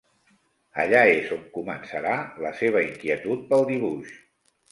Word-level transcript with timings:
Allà 0.83 1.01
és 1.17 1.33
on 1.35 1.43
començarà 1.57 2.13
la 2.45 2.53
seva 2.61 2.83
inquietud 2.87 3.47
pel 3.53 3.67
dibuix. 3.73 4.17